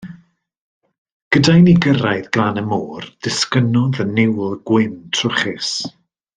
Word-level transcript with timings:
Gyda 1.35 1.57
i 1.57 1.61
ni 1.65 1.75
gyrraedd 1.87 2.31
glan 2.37 2.57
y 2.63 2.65
môr, 2.71 3.07
disgynnodd 3.29 4.03
y 4.05 4.07
niwl 4.17 4.59
gwyn 4.71 4.97
trwchus. 5.19 5.75